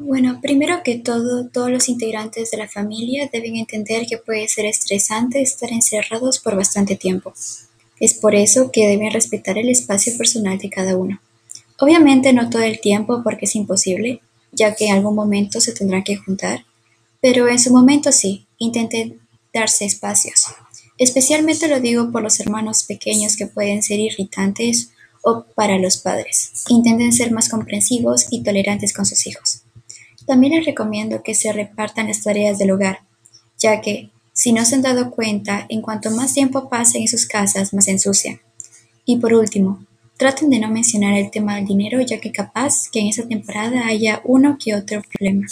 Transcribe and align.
Bueno, 0.00 0.38
primero 0.40 0.84
que 0.84 0.96
todo, 0.96 1.48
todos 1.48 1.72
los 1.72 1.88
integrantes 1.88 2.52
de 2.52 2.56
la 2.56 2.68
familia 2.68 3.28
deben 3.32 3.56
entender 3.56 4.06
que 4.06 4.16
puede 4.16 4.46
ser 4.46 4.64
estresante 4.64 5.42
estar 5.42 5.72
encerrados 5.72 6.38
por 6.38 6.54
bastante 6.54 6.94
tiempo. 6.94 7.34
Es 7.98 8.14
por 8.14 8.36
eso 8.36 8.70
que 8.70 8.86
deben 8.86 9.10
respetar 9.10 9.58
el 9.58 9.68
espacio 9.68 10.16
personal 10.16 10.56
de 10.58 10.70
cada 10.70 10.96
uno. 10.96 11.20
Obviamente 11.80 12.32
no 12.32 12.48
todo 12.48 12.62
el 12.62 12.78
tiempo 12.78 13.22
porque 13.24 13.46
es 13.46 13.56
imposible, 13.56 14.20
ya 14.52 14.76
que 14.76 14.86
en 14.86 14.94
algún 14.94 15.16
momento 15.16 15.60
se 15.60 15.72
tendrán 15.72 16.04
que 16.04 16.16
juntar, 16.16 16.64
pero 17.20 17.48
en 17.48 17.58
su 17.58 17.72
momento 17.72 18.12
sí, 18.12 18.46
intenten 18.58 19.20
darse 19.52 19.84
espacios. 19.84 20.44
Especialmente 20.96 21.66
lo 21.66 21.80
digo 21.80 22.12
por 22.12 22.22
los 22.22 22.38
hermanos 22.38 22.84
pequeños 22.84 23.36
que 23.36 23.48
pueden 23.48 23.82
ser 23.82 23.98
irritantes 23.98 24.90
o 25.22 25.42
para 25.56 25.76
los 25.76 25.96
padres. 25.96 26.52
Intenten 26.68 27.12
ser 27.12 27.32
más 27.32 27.48
comprensivos 27.48 28.26
y 28.30 28.44
tolerantes 28.44 28.92
con 28.92 29.04
sus 29.04 29.26
hijos. 29.26 29.62
También 30.28 30.52
les 30.52 30.66
recomiendo 30.66 31.22
que 31.22 31.34
se 31.34 31.54
repartan 31.54 32.08
las 32.08 32.22
tareas 32.22 32.58
del 32.58 32.72
hogar, 32.72 33.00
ya 33.58 33.80
que, 33.80 34.10
si 34.34 34.52
no 34.52 34.62
se 34.66 34.74
han 34.74 34.82
dado 34.82 35.10
cuenta, 35.10 35.64
en 35.70 35.80
cuanto 35.80 36.10
más 36.10 36.34
tiempo 36.34 36.68
pasen 36.68 37.00
en 37.00 37.08
sus 37.08 37.24
casas, 37.24 37.72
más 37.72 37.86
se 37.86 37.92
ensucian. 37.92 38.38
Y 39.06 39.16
por 39.16 39.32
último, 39.32 39.86
traten 40.18 40.50
de 40.50 40.58
no 40.58 40.68
mencionar 40.68 41.14
el 41.14 41.30
tema 41.30 41.56
del 41.56 41.64
dinero, 41.64 42.02
ya 42.02 42.20
que 42.20 42.30
capaz 42.30 42.90
que 42.92 43.00
en 43.00 43.06
esa 43.06 43.26
temporada 43.26 43.86
haya 43.86 44.20
uno 44.22 44.58
que 44.62 44.74
otro 44.74 45.00
problema. 45.00 45.46